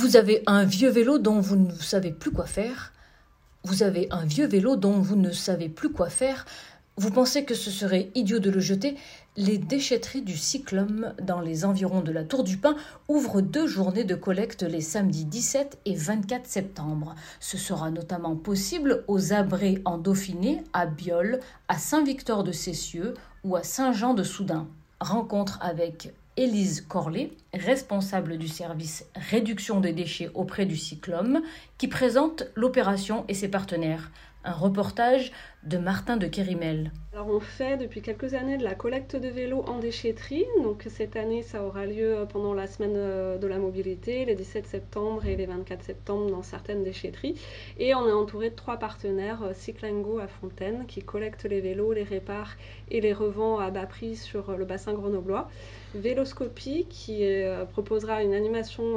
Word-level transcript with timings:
Vous 0.00 0.16
avez 0.16 0.42
un 0.46 0.64
vieux 0.64 0.88
vélo 0.88 1.18
dont 1.18 1.40
vous 1.40 1.56
ne 1.56 1.74
savez 1.74 2.10
plus 2.10 2.30
quoi 2.30 2.46
faire. 2.46 2.94
Vous 3.64 3.82
avez 3.82 4.08
un 4.10 4.24
vieux 4.24 4.46
vélo 4.46 4.76
dont 4.76 4.98
vous 4.98 5.14
ne 5.14 5.30
savez 5.30 5.68
plus 5.68 5.90
quoi 5.92 6.08
faire. 6.08 6.46
Vous 6.96 7.10
pensez 7.10 7.44
que 7.44 7.54
ce 7.54 7.70
serait 7.70 8.10
idiot 8.14 8.38
de 8.38 8.48
le 8.48 8.60
jeter 8.60 8.96
Les 9.36 9.58
déchetteries 9.58 10.22
du 10.22 10.38
Cyclum 10.38 11.12
dans 11.22 11.42
les 11.42 11.66
environs 11.66 12.00
de 12.00 12.12
la 12.12 12.24
Tour 12.24 12.44
du 12.44 12.56
Pin 12.56 12.76
ouvrent 13.08 13.42
deux 13.42 13.66
journées 13.66 14.04
de 14.04 14.14
collecte 14.14 14.62
les 14.62 14.80
samedis 14.80 15.26
17 15.26 15.80
et 15.84 15.96
24 15.96 16.46
septembre. 16.46 17.14
Ce 17.38 17.58
sera 17.58 17.90
notamment 17.90 18.36
possible 18.36 19.04
aux 19.06 19.34
Abrés 19.34 19.82
en 19.84 19.98
Dauphiné, 19.98 20.64
à 20.72 20.86
Biol, 20.86 21.40
à 21.68 21.76
Saint-Victor 21.76 22.42
de 22.42 22.52
Cessieux 22.52 23.12
ou 23.44 23.54
à 23.54 23.62
Saint-Jean 23.62 24.14
de 24.14 24.22
Soudain. 24.22 24.66
Rencontre 24.98 25.58
avec 25.60 26.14
Élise 26.40 26.80
Corlet, 26.80 27.32
responsable 27.52 28.38
du 28.38 28.48
service 28.48 29.04
réduction 29.14 29.78
des 29.78 29.92
déchets 29.92 30.30
auprès 30.32 30.64
du 30.64 30.74
Cyclum, 30.74 31.42
qui 31.76 31.86
présente 31.86 32.44
l'opération 32.54 33.26
et 33.28 33.34
ses 33.34 33.48
partenaires. 33.48 34.10
Un 34.42 34.52
reportage 34.52 35.32
de 35.64 35.76
Martin 35.76 36.16
de 36.16 36.26
Kérimel. 36.26 36.90
Alors 37.12 37.28
on 37.28 37.40
fait 37.40 37.76
depuis 37.76 38.00
quelques 38.00 38.32
années 38.32 38.56
de 38.56 38.64
la 38.64 38.74
collecte 38.74 39.14
de 39.14 39.28
vélos 39.28 39.62
en 39.66 39.78
déchetterie. 39.78 40.46
Donc 40.62 40.86
cette 40.88 41.16
année 41.16 41.42
ça 41.42 41.62
aura 41.62 41.84
lieu 41.84 42.24
pendant 42.32 42.54
la 42.54 42.66
semaine 42.66 42.94
euh, 42.96 43.36
de 43.36 43.46
la 43.46 43.58
mobilité, 43.58 44.24
les 44.24 44.34
17 44.34 44.66
septembre 44.66 45.26
et 45.26 45.36
les 45.36 45.44
24 45.44 45.82
septembre 45.82 46.30
dans 46.30 46.42
certaines 46.42 46.82
déchetteries. 46.82 47.38
Et 47.78 47.94
on 47.94 48.08
est 48.08 48.12
entouré 48.12 48.48
de 48.48 48.54
trois 48.54 48.78
partenaires, 48.78 49.42
euh, 49.42 49.52
Cyclingo 49.52 50.18
à 50.18 50.28
Fontaine 50.28 50.86
qui 50.86 51.02
collecte 51.02 51.44
les 51.44 51.60
vélos, 51.60 51.92
les 51.92 52.04
répare 52.04 52.56
et 52.90 53.02
les 53.02 53.12
revend 53.12 53.58
à 53.58 53.70
bas 53.70 53.86
prix 53.86 54.16
sur 54.16 54.56
le 54.56 54.64
bassin 54.64 54.94
grenoblois. 54.94 55.50
Véloscopie 55.94 56.86
qui 56.88 57.26
euh, 57.26 57.66
proposera 57.66 58.22
une 58.22 58.32
animation 58.32 58.94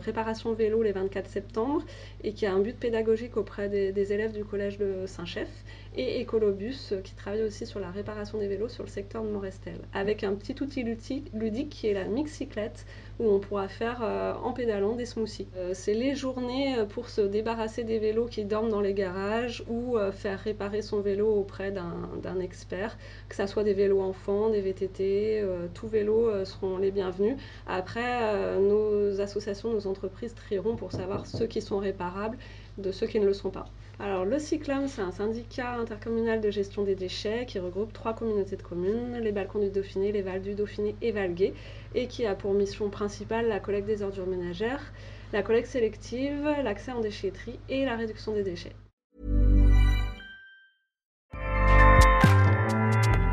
réparation 0.00 0.54
vélo 0.54 0.82
les 0.82 0.92
24 0.92 1.28
septembre 1.28 1.82
et 2.22 2.32
qui 2.32 2.46
a 2.46 2.52
un 2.54 2.60
but 2.60 2.78
pédagogique 2.78 3.36
auprès 3.36 3.68
des, 3.68 3.92
des 3.92 4.12
élèves 4.12 4.32
du 4.32 4.44
collège 4.44 4.77
de 4.78 5.06
Saint-Chef 5.06 5.48
et 5.96 6.22
Ecolobus 6.22 6.94
qui 7.02 7.14
travaille 7.14 7.42
aussi 7.42 7.66
sur 7.66 7.80
la 7.80 7.90
réparation 7.90 8.38
des 8.38 8.48
vélos 8.48 8.68
sur 8.68 8.84
le 8.84 8.88
secteur 8.88 9.22
de 9.22 9.28
Morestel 9.28 9.78
avec 9.92 10.24
un 10.24 10.34
petit 10.34 10.62
outil 10.62 10.84
ludique 11.32 11.70
qui 11.70 11.88
est 11.88 11.94
la 11.94 12.04
mixcyclette 12.04 12.86
où 13.18 13.28
on 13.28 13.40
pourra 13.40 13.68
faire 13.68 14.00
euh, 14.02 14.34
en 14.34 14.52
pédalant 14.52 14.94
des 14.94 15.06
smoothies. 15.06 15.48
Euh, 15.56 15.70
c'est 15.74 15.94
les 15.94 16.14
journées 16.14 16.76
pour 16.90 17.08
se 17.08 17.20
débarrasser 17.20 17.84
des 17.84 17.98
vélos 17.98 18.26
qui 18.26 18.44
dorment 18.44 18.68
dans 18.68 18.80
les 18.80 18.94
garages 18.94 19.64
ou 19.68 19.98
euh, 19.98 20.12
faire 20.12 20.38
réparer 20.38 20.82
son 20.82 21.00
vélo 21.00 21.28
auprès 21.28 21.72
d'un 21.72 22.40
expert, 22.40 22.96
que 23.28 23.34
ce 23.34 23.46
soit 23.46 23.64
des 23.64 23.74
vélos 23.74 24.00
enfants, 24.00 24.50
des 24.50 24.60
VTT, 24.60 25.44
tous 25.74 25.88
vélos 25.88 26.44
seront 26.44 26.78
les 26.78 26.90
bienvenus. 26.90 27.36
Après, 27.66 28.58
nos 28.60 29.20
associations, 29.20 29.72
nos 29.72 29.86
entreprises 29.86 30.34
trieront 30.34 30.76
pour 30.76 30.92
savoir 30.92 31.26
ceux 31.26 31.46
qui 31.46 31.60
sont 31.60 31.78
réparables 31.78 32.38
de 32.78 32.92
ceux 32.92 33.06
qui 33.06 33.20
ne 33.20 33.26
le 33.26 33.34
sont 33.34 33.50
pas. 33.50 33.66
Alors 34.00 34.24
le 34.24 34.38
Cyclum, 34.38 34.86
c'est 34.86 35.02
un 35.02 35.10
syndicat 35.10 35.74
intercommunal 35.74 36.40
de 36.40 36.50
gestion 36.50 36.84
des 36.84 36.94
déchets 36.94 37.46
qui 37.46 37.58
regroupe 37.58 37.92
trois 37.92 38.14
communautés 38.14 38.56
de 38.56 38.62
communes, 38.62 39.18
les 39.20 39.32
Balcons 39.32 39.58
du 39.58 39.70
Dauphiné, 39.70 40.12
les 40.12 40.22
Vals 40.22 40.42
du 40.42 40.54
Dauphiné 40.54 40.94
et 41.02 41.10
Valgué, 41.10 41.52
et 41.96 42.06
qui 42.06 42.24
a 42.24 42.36
pour 42.36 42.54
mission 42.54 42.90
principale 42.90 43.48
la 43.48 43.58
collecte 43.58 43.88
des 43.88 44.02
ordures 44.02 44.26
ménagères, 44.26 44.92
la 45.32 45.42
collecte 45.42 45.68
sélective, 45.68 46.48
l'accès 46.62 46.92
en 46.92 47.00
déchetterie 47.00 47.58
et 47.68 47.84
la 47.84 47.96
réduction 47.96 48.32
des 48.32 48.44
déchets. 48.44 48.76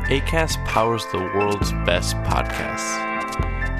ACAST 0.08 0.58
powers 0.66 1.04
the 1.10 1.18
world's 1.34 1.72
best 1.84 2.16
podcasts. 2.22 2.96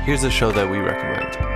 Here's 0.05 0.25
a 0.25 0.31
show 0.31 0.50
that 0.53 0.69
we 0.69 0.78
recommend. 0.78 1.56